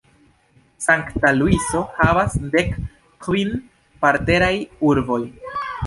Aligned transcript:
Sankta 0.85 1.31
Luiso 1.35 1.83
havas 1.99 2.39
dek 2.57 2.75
kvin 3.27 3.55
partneraj 4.07 4.55
urboj. 4.95 5.25